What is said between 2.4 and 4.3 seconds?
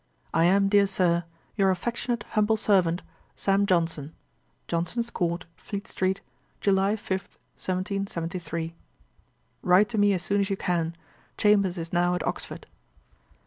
servant, 'SAM. JOHNSON.'